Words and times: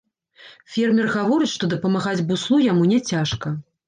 Фермер 0.77 1.09
гаворыць, 1.15 1.49
што 1.57 1.69
дапамагаць 1.73 2.13
буслу 2.31 2.57
яму 2.71 2.87
няцяжка. 2.95 3.53